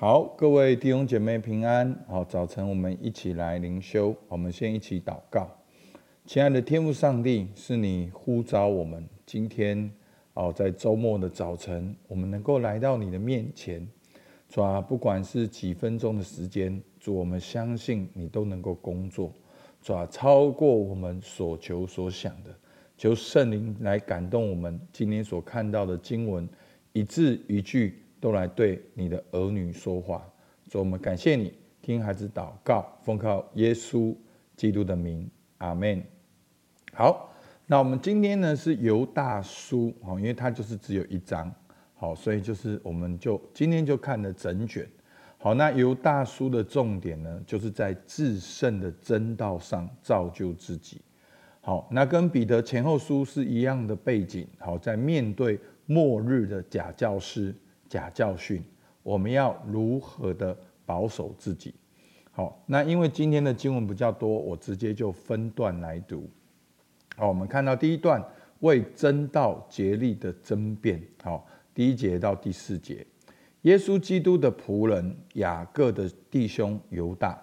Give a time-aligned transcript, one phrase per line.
[0.00, 1.92] 好，各位弟兄姐妹平安。
[2.06, 4.14] 好，早晨我们一起来灵修。
[4.28, 5.50] 我们先一起祷告。
[6.24, 9.90] 亲爱的天父上帝，是你呼召我们今天
[10.34, 13.84] 哦，在周末的早晨，我们能够来到你的面前。
[14.48, 19.32] 主啊，不管是几分钟的时间，主，我们相信你都能够工作。
[19.82, 22.54] 主啊，超过我们所求所想的，
[22.96, 26.48] 求圣灵来感动我们今天所看到的经文，
[26.92, 28.04] 一字一句。
[28.20, 30.28] 都来对你的儿女说话，
[30.66, 34.14] 所以我们感谢你，听孩子祷告，奉靠耶稣
[34.56, 36.02] 基督的名，阿门。
[36.92, 37.32] 好，
[37.66, 41.52] 那我们今天呢是犹大书，因为它就是只有一章，
[41.94, 44.88] 好，所以就是我们就今天就看了整卷。
[45.38, 51.00] 好，那犹大书的重点呢，就是在至圣的真道上造就自己。
[51.60, 54.48] 好，那跟彼得前后书是一样的背景。
[54.58, 57.54] 好，在面对末日的假教师。
[57.88, 58.62] 假教训，
[59.02, 61.74] 我们要如何的保守自己？
[62.30, 66.28] 好，那因为今天的经文比较多，我直接就分段来读。
[67.16, 68.22] 好，我们看到第一段
[68.60, 71.02] 为真道竭力的争辩。
[71.22, 73.04] 好，第一节到第四节，
[73.62, 77.42] 耶稣基督的仆人雅各的弟兄犹大，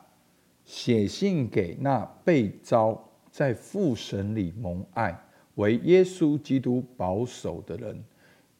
[0.64, 5.19] 写信给那被召在父神里蒙爱，
[5.56, 8.03] 为耶稣基督保守的人，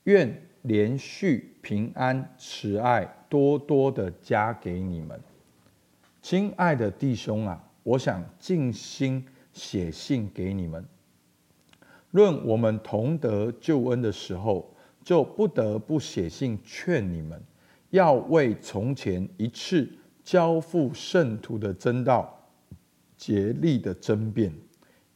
[0.04, 0.42] 愿。
[0.68, 5.20] 连续平安慈爱多多的加给你们，
[6.24, 10.84] 亲爱的弟兄啊，我想尽心写信给你们。
[12.10, 17.40] 论我们同得救恩的时候，就不得不写信劝你们，
[17.92, 19.88] 要为从前一次
[20.24, 22.36] 交付圣徒的真道
[23.16, 24.52] 竭力的争辩，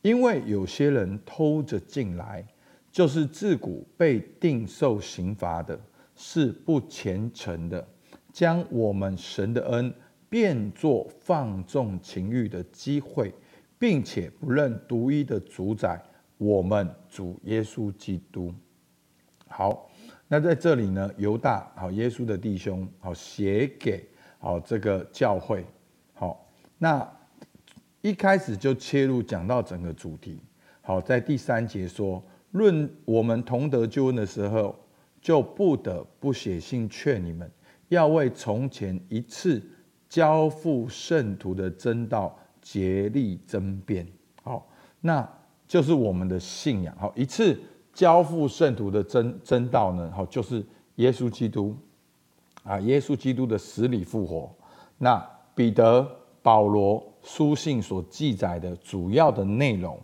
[0.03, 2.45] 因为有些人偷着进来。
[2.91, 5.79] 就是自古被定受刑罚的，
[6.15, 7.87] 是不虔诚的，
[8.33, 9.93] 将我们神的恩
[10.27, 13.31] 变作放纵情欲的机会，
[13.77, 16.01] 并且不认独一的主宰，
[16.39, 18.52] 我们主耶稣基督。
[19.47, 19.89] 好，
[20.27, 24.03] 那在这里呢，犹大好，耶稣的弟兄好，写给
[24.39, 25.64] 好这个教会。
[26.14, 27.08] 好，那
[28.02, 30.39] 一开始就切入讲到整个主题。
[30.81, 32.21] 好，在第三节说。
[32.52, 34.76] 论我们同得救恩的时候，
[35.21, 37.49] 就不得不写信劝你们，
[37.89, 39.61] 要为从前一次
[40.08, 44.08] 交付圣徒的真道竭力争辩。
[44.42, 44.67] 好，
[45.02, 45.27] 那
[45.67, 46.95] 就是我们的信仰。
[46.98, 47.59] 好，一次
[47.93, 50.11] 交付圣徒的真真道呢？
[50.15, 50.65] 好，就是
[50.95, 51.77] 耶稣基督
[52.64, 54.52] 啊，耶稣基督的死里复活。
[54.98, 55.23] 那
[55.54, 56.09] 彼得、
[56.42, 59.99] 保罗书信所记载的主要的内容，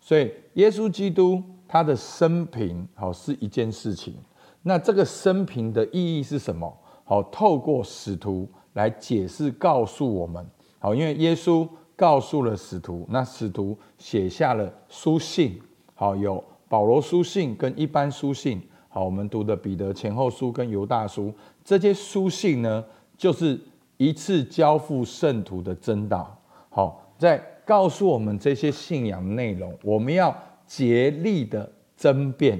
[0.00, 1.42] 所以耶稣基督。
[1.72, 4.16] 他的生平好是一件事情，
[4.60, 6.76] 那这个生平的意义是什么？
[7.04, 10.44] 好，透过使徒来解释，告诉我们。
[10.80, 15.62] 好，因为耶稣告诉了使徒，那使徒写下了书信。
[15.94, 18.60] 好，有保罗书信跟一般书信。
[18.88, 21.32] 好，我们读的彼得前后书跟犹大书，
[21.64, 22.84] 这些书信呢，
[23.16, 23.56] 就是
[23.96, 26.36] 一次交付圣徒的真道。
[26.68, 30.36] 好，在告诉我们这些信仰内容，我们要。
[30.70, 32.56] 竭力的争辩，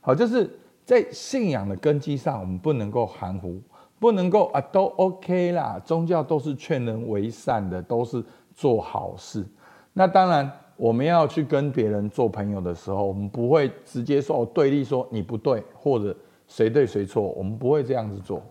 [0.00, 0.48] 好，就是
[0.82, 3.60] 在信仰的根基上，我们不能够含糊，
[3.98, 5.78] 不能够啊，都 OK 啦。
[5.84, 9.44] 宗教都是劝人为善的，都是做好事。
[9.92, 16.16] 那当然，我们要去跟别人做朋友的时候，我们不会直接说对立，说你不对，或者
[16.48, 18.42] 谁对谁错，我们不会这样子做。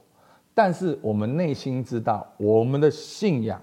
[0.53, 3.59] 但是我们内心知道，我们的信仰。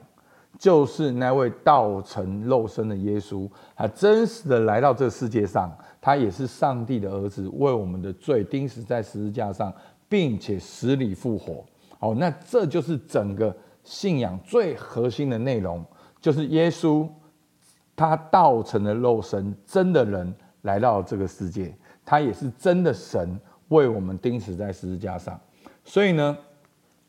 [0.58, 3.46] 就是那位道成肉身的耶稣，
[3.76, 9.70] 他真实的来到这个世界上，他也是上帝的儿子，为我们的罪钉死在十字架上，
[10.08, 11.62] 并且死里复活。
[11.98, 15.84] 好，那这就是整个信仰最核心的内容，
[16.20, 17.06] 就是耶稣
[17.94, 21.74] 他道成了肉身，真的人来到这个世界，
[22.04, 23.38] 他也是真的神，
[23.68, 25.38] 为我们钉死在十字架上。
[25.84, 26.36] 所以呢，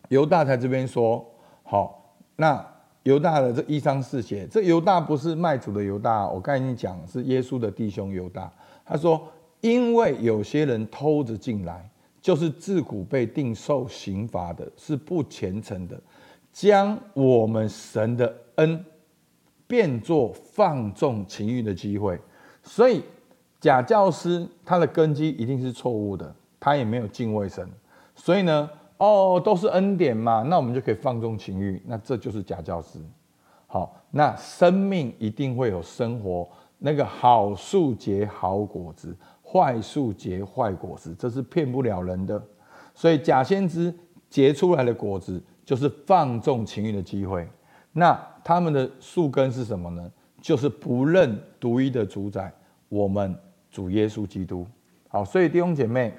[0.09, 1.25] 犹大才这边说，
[1.63, 2.76] 好，那。
[3.07, 8.51] 犹大的这一章四节，这犹大不是卖主的犹大，我刚才已经讲是耶稣的弟兄犹大。
[8.85, 9.25] 他说，
[9.61, 11.89] 因为有些人偷着进来，
[12.21, 15.97] 就是自古被定受刑罚的，是不虔诚的，
[16.51, 18.83] 将我们神的恩
[19.67, 22.19] 变作放纵情欲的机会。
[22.61, 23.01] 所以
[23.61, 27.65] 假教师他的根基一定是错误的，他也没有敬畏神。
[28.15, 32.99] 所以呢，哦，都是恩典嘛，那我们就可以放纵情欲，那这就是假教师。
[33.67, 36.47] 好，那生命一定会有生活，
[36.79, 42.41] 那个好树结好果子，坏树结坏果子，这是骗不了人的。
[42.95, 43.93] 所以假先知
[44.29, 47.47] 结出来的果子就是放纵情欲的机会。
[47.91, 50.11] 那他们的树根是什么呢？
[50.41, 52.51] 就是不认独一的主宰，
[52.89, 53.35] 我们
[53.69, 54.65] 主耶稣基督。
[55.07, 56.13] 好，所以弟兄姐妹，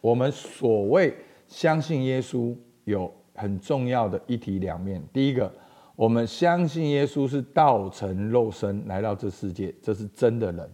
[0.00, 1.14] 我们所谓
[1.48, 2.54] 相信耶稣，
[2.84, 5.02] 有很重要的一体两面。
[5.12, 5.50] 第一个，
[5.96, 10.70] 我们相信耶稣是道成肉身来到这世界，这是真的人。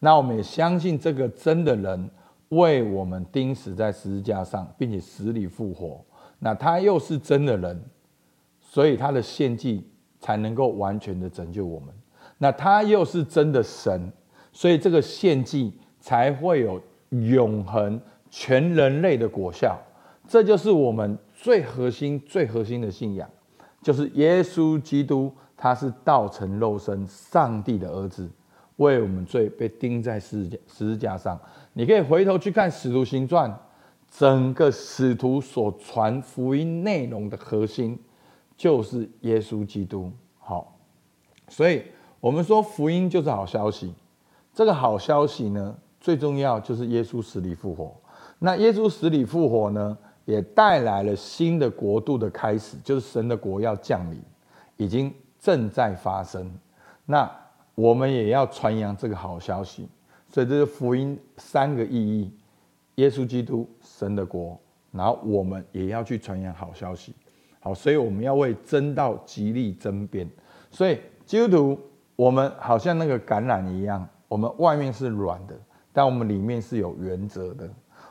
[0.00, 2.10] 那我们也相信这个真的人
[2.48, 6.02] 为我们钉死在十字架上，并且死里复活。
[6.38, 7.80] 那他又是真的人，
[8.60, 9.84] 所以他的献祭
[10.20, 11.88] 才能够完全的拯救我们。
[12.38, 14.10] 那他又是真的神，
[14.52, 16.80] 所以这个献祭才会有
[17.10, 18.00] 永恒
[18.30, 19.76] 全人类的果效。
[20.28, 23.28] 这就是我们最核心、最核心的信仰，
[23.82, 28.30] 就是耶稣基督，他是道成肉身，上帝的儿子。
[28.76, 31.40] 为我们罪被钉在十字架十字架上，
[31.72, 33.50] 你可以回头去看《使徒行传》，
[34.08, 37.98] 整个使徒所传福音内容的核心
[38.56, 40.12] 就是耶稣基督。
[40.38, 40.78] 好，
[41.48, 41.82] 所以
[42.20, 43.92] 我们说福音就是好消息。
[44.54, 47.92] 这个好消息呢，最重要就是耶稣死里复活。
[48.38, 49.98] 那耶稣死里复活呢，
[50.28, 54.20] 也带来了新的国度的开始，就是神的国要降临，
[54.76, 56.52] 已经正在发生。
[57.06, 57.30] 那
[57.74, 59.88] 我们也要传扬这个好消息，
[60.28, 62.30] 所以这是福音三个意义：
[62.96, 64.60] 耶稣基督、神的国，
[64.92, 67.14] 然后我们也要去传扬好消息。
[67.60, 70.28] 好，所以我们要为真道极力争辩。
[70.70, 71.80] 所以基督徒，
[72.16, 75.58] 我们好像那个橄榄一样，我们外面是软的，
[75.90, 77.66] 但我们里面是有原则的。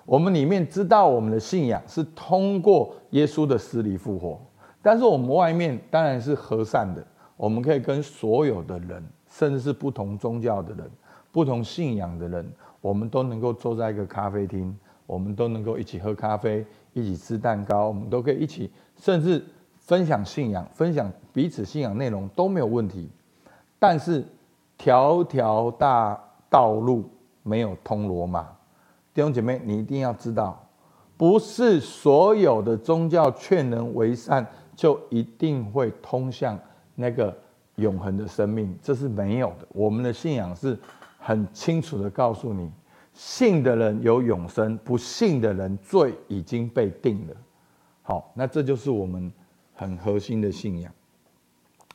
[0.07, 4.39] 我们里面知道我们的信仰是通过耶稣的死里复活，
[4.81, 7.05] 但是我们外面当然是和善的，
[7.35, 9.03] 我们可以跟所有的人。
[9.29, 10.89] 甚至是不同宗教的人、
[11.33, 12.49] 不同信仰的人，
[12.79, 14.75] 我们都能够坐在一个咖啡厅，
[15.05, 19.43] 我们都能够一起喝咖啡，一起吃蛋糕，我们都可以一起，甚至
[19.75, 23.09] 分享信仰、分享彼此信仰内容都没有问题。
[23.77, 24.25] 但是，
[24.77, 26.17] 条条大
[26.49, 27.03] 道路
[27.43, 28.47] 没有通罗马，
[29.17, 30.63] 弟兄姐妹，你一定要知道，
[31.17, 36.55] 不是所有的宗教劝人为善，就一定会通向
[36.93, 37.35] 那个。
[37.77, 39.67] 永恒的生命，这是没有的。
[39.69, 40.75] 我们的信仰是
[41.19, 42.71] 很清楚的告诉你，
[43.13, 47.35] 信的人有永生，不信的人罪已经被定了。
[48.01, 49.31] 好，那这就是我们
[49.75, 50.91] 很核心的信仰。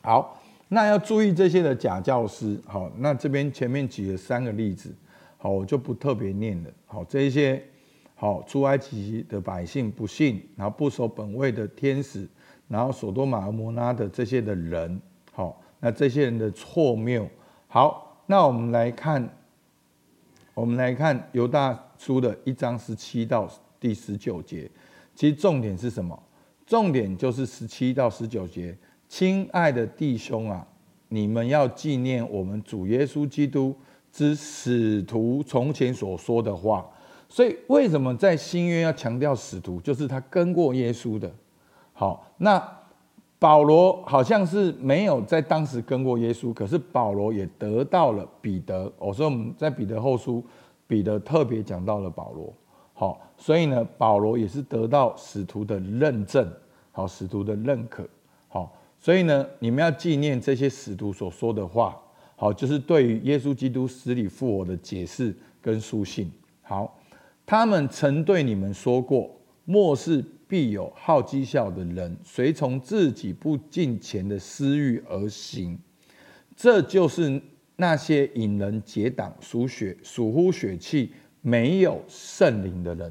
[0.04, 2.56] 好，那要注意这些的假教师。
[2.64, 4.94] 好，那这边前面举了三个例子，
[5.42, 6.70] 好，我就不特别念了。
[6.86, 7.60] 好，这一些
[8.14, 12.28] 好出埃及的百姓不信，然后不守本位的天使，
[12.68, 15.02] 然后所多玛、和摩拉的这些的人，
[15.32, 15.60] 好。
[15.80, 17.28] 那这些人的错谬，
[17.66, 19.28] 好，那我们来看，
[20.54, 23.50] 我们来看犹大书的一章十七到
[23.80, 24.70] 第十九节，
[25.16, 26.16] 其实重点是什么？
[26.64, 28.78] 重点就是十七到十九节，
[29.08, 30.64] 亲爱的弟兄啊，
[31.08, 33.76] 你们要纪念我们主耶稣基督
[34.12, 36.86] 之使徒从前所说的话。
[37.28, 39.80] 所以为什么在新约要强调使徒？
[39.80, 41.28] 就是他跟过耶稣的。
[41.92, 42.62] 好，那。
[43.38, 48.88] 保罗好像是没有在当时跟过耶稣，可是保罗也得到了彼得。
[49.00, 50.44] 我说我们在彼得后书，
[50.86, 52.54] 彼得特别讲到了保罗。
[52.94, 56.48] 好，所以呢，保罗也是得到使徒的认证，
[56.92, 58.08] 好，使徒的认可。
[58.46, 62.00] 好，所以呢，你们要纪念这些使徒所说的话。
[62.42, 66.28] 好，就是对于耶稣基督死里复活的解释跟书信。
[66.60, 67.00] 好，
[67.46, 69.30] 他们曾对你们说过，
[69.64, 70.24] 末世。
[70.48, 75.78] 必有好讥笑的人，随从自己不敬虔的私欲而行，
[76.54, 77.40] 这就是
[77.76, 83.10] 那些引人结党、属血、属乎血气、没有圣灵的人。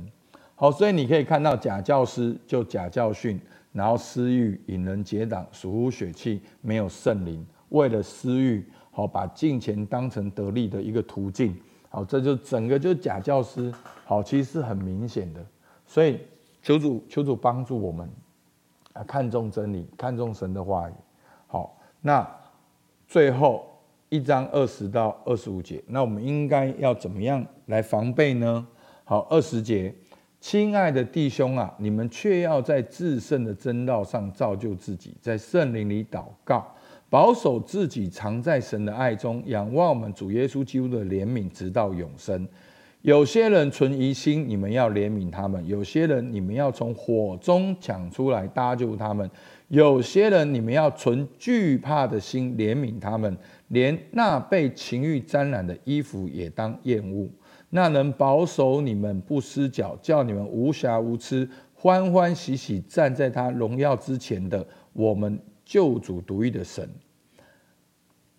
[0.53, 3.39] 好，所以你可以看到假教师就假教训，
[3.71, 11.57] 然后私欲引人结党、属乎血气、没有圣灵，为了私欲，好把敬虔当成得利的一个途径。
[11.89, 13.73] 好，这就整个就是假教师。
[14.05, 15.43] 好，其实是很明显的，
[15.87, 16.19] 所以。
[16.63, 18.07] 求主，求主帮助我们
[18.93, 20.93] 啊，看重真理，看重神的话语。
[21.47, 22.23] 好，那
[23.07, 23.65] 最后
[24.09, 28.67] 一章二十到二十五节，那我们应该要怎么样来防备呢？
[29.05, 29.91] 好，二十节，
[30.39, 36.71] 亲爱的弟兄啊，你们却要在至圣的真道上造就自己，在圣灵里祷告，
[37.11, 42.47] 保守自己，常在神的爱中，仰望我们主耶稣基督的怜悯，直到永生。
[43.01, 49.27] 有些人存疑心，你们要怜悯他们；有些人，你们要从火中抢出来搭救他们；
[49.67, 53.37] 有些人，你们要存惧怕的心怜悯他们。
[53.67, 57.27] 连那被情欲沾染的衣服也当厌恶。
[57.71, 66.87] 那能保守你们不失脚，叫你们无瑕无疵，欢欢喜喜站在他荣耀之前的我们救主独一的神。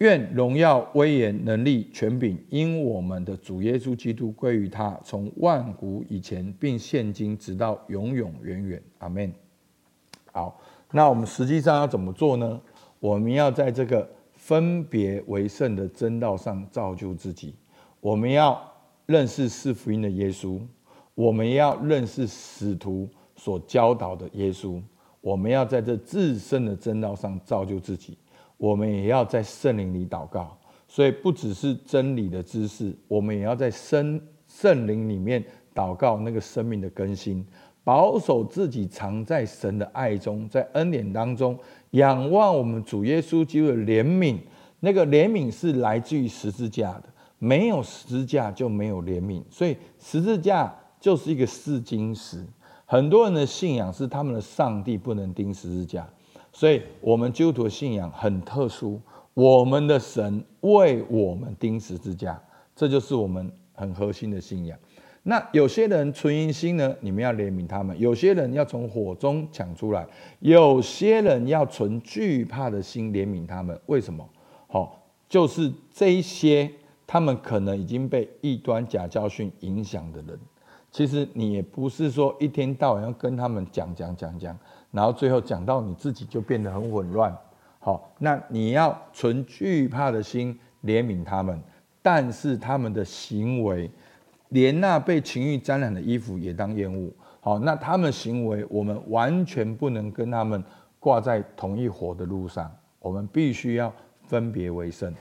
[0.03, 8.83] 愿荣耀、威严、能力、权柄，因我们的主耶稣基督归于他，从万古以前，并现今直到永永远远。
[8.99, 9.33] 阿门。
[10.33, 12.61] 好，那我们实际上要怎么做呢？
[12.99, 17.55] 我们要在这个分别为圣的真道上造就自己。
[18.01, 18.61] 我们要
[19.07, 20.61] 认识四福音的耶稣，
[21.15, 24.83] 我们要认识使徒所教导的耶稣。
[25.21, 28.19] 我们要在这自圣的真道上造就自己。
[28.63, 37.45] 我们也要在圣灵里祷告，所以不只是真理的知识，我们也要在圣圣灵里面祷告那个生命的更新，
[37.83, 41.59] 保守自己藏在神的爱中，在恩典当中
[41.91, 44.39] 仰望我们主耶稣基督的怜悯。
[44.79, 47.05] 那个怜悯是来自于十字架的，
[47.41, 52.47] 没有十字架就没有怜悯，所以十字架就是一个试金石。
[52.87, 56.09] 很多人的信仰是他们的上帝不能钉十字架。
[56.53, 59.01] 所以，我们基督徒的信仰很特殊。
[59.35, 62.39] 我们的神为我们钉十字架，
[62.77, 64.79] 这就是我们很核心的信仰。
[65.23, 70.05] 那有些人存疑心呢，你们要怜悯他们；有些人要从火中抢出来；
[70.41, 73.81] 有些人要存惧怕的心怜悯他们。
[73.87, 74.29] 为什么？
[74.67, 76.71] 好，就是这一些
[77.07, 80.39] 他们可能已经被异端假教训影响的人。
[80.91, 84.59] 其实你也不是说一天到晚要跟他们讲讲讲讲。
[84.93, 87.37] 然后最后讲到你自己就变得很混乱，
[87.81, 91.59] 好，那你要存惧怕的心怜悯他们，
[92.03, 93.91] 但是他们的行为，
[94.51, 100.63] 连那被情欲沾染的衣服也当厌恶，好，那他们行为我们完全不能跟他们
[101.01, 102.71] 挂在同一伙的路上，
[103.01, 103.93] 我们必须要
[104.29, 105.13] 分别为圣。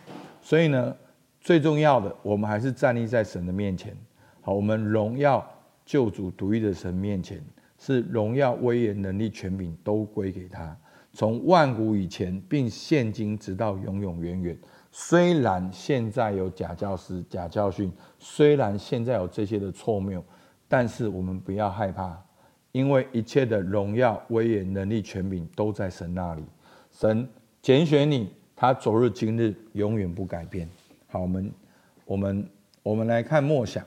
[0.41, 0.93] 所以呢，
[1.39, 3.95] 最重要的，我们还是站立在神的面前，
[4.41, 5.43] 好，我们荣耀
[5.85, 7.41] 救主独一的神面前。
[7.83, 10.77] 是荣耀、威严、能力、权柄都归给他，
[11.13, 14.55] 从万古以前，并现今直到永永远远。
[14.91, 20.23] 虽然现在有假教师、假教训，虽然现在有这些的错谬，
[20.67, 22.15] 但是我们不要害怕，
[22.71, 26.43] 因为一切的荣耀、威严、能力、权柄都在神那里。
[26.91, 27.27] 神
[27.63, 30.69] 拣选你，他昨日、今日永远不改变。
[31.07, 31.51] 好，我们
[32.05, 32.49] 我们
[32.83, 33.83] 我们来看默想。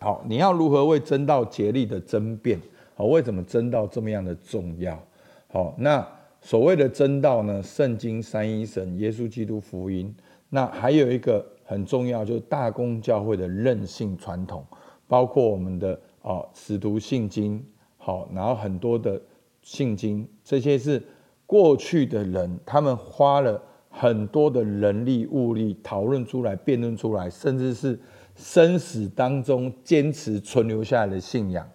[0.00, 2.58] 好，你要如何为真道竭力的争辩？
[2.94, 5.02] 好，为什么真道这么样的重要？
[5.48, 6.06] 好，那
[6.40, 7.62] 所谓的真道呢？
[7.62, 10.14] 圣经、三一神、耶稣基督福音。
[10.50, 14.64] 那还有一个很重要，就是大公教会的任性传统，
[15.08, 17.64] 包括我们的啊使徒信经。
[17.96, 19.20] 好，然后很多的
[19.62, 21.02] 信经，这些是
[21.46, 27.98] 过去的人他们花了很多的人力物力讨论出来、辩论出来，甚至是
[28.34, 31.66] 生死当中坚持存留下来的信仰。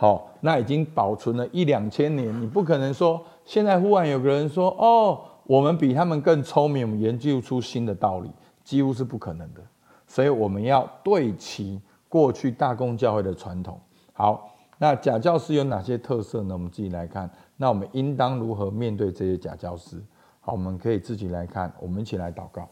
[0.00, 8.30] 好，那已经保存了一两千年，你不可能说现在忽然有个人说哦，我们比他们更聪明，我们研究出新的道理，
[8.62, 9.60] 几乎是不可能的。
[10.06, 13.80] 所以我们要对齐过去大公教会的传统。
[14.12, 16.54] 好，那假教师有哪些特色呢？
[16.54, 17.28] 我们自己来看。
[17.56, 20.00] 那我们应当如何面对这些假教师？
[20.38, 21.72] 好，我们可以自己来看。
[21.80, 22.68] 我们一起来祷告。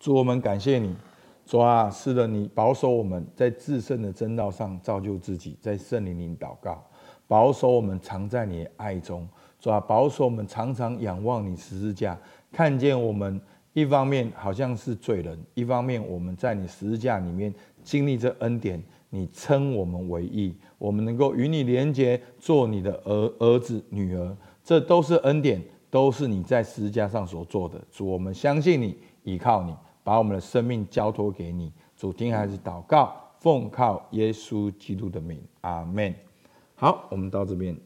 [0.00, 0.96] 主，我们感谢你。
[1.44, 6.82] 主啊，是的，你保守我们在自圣的真道上造就自己，在圣灵里祷告，
[7.26, 9.28] 保守我们藏在你的爱中。
[9.60, 12.18] 主啊，保守我们常常仰望你十字架，
[12.50, 13.40] 看见我们
[13.74, 27.80] 一方面好像是罪人，一方面我们在你十字架里面经历着恩典，你称我们为义，我们能够与你连结，做你的儿儿子女儿，这都是恩典，都是你在十字架上所做的。
[27.90, 29.74] 主，我们相信你，依靠你。
[30.04, 36.14] 把我们的生命交托给你，主听还是祷告，奉靠耶稣基督的名，阿门。
[36.74, 37.76] 好，我们到这边。